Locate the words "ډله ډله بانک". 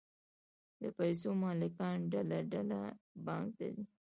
2.11-3.49